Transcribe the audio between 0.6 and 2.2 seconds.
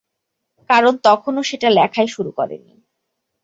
কারণ তখনো সেটা লেখাই